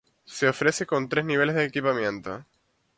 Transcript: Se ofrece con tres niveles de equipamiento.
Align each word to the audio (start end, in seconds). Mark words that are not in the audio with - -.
Se 0.25 0.47
ofrece 0.47 0.87
con 0.87 1.09
tres 1.09 1.25
niveles 1.25 1.53
de 1.53 1.63
equipamiento. 1.65 2.43